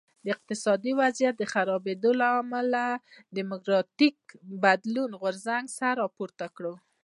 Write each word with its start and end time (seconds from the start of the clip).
د 0.25 0.27
اقتصادي 0.35 0.91
وضعیت 1.01 1.37
خرابېدو 1.53 2.11
له 2.21 2.27
امله 2.41 2.85
د 2.97 2.99
ډیموکراټیک 3.37 4.17
بدلون 4.63 5.11
غورځنګ 5.21 5.65
سر 5.77 5.93
راپورته 6.03 6.45
کړ. 6.55 6.65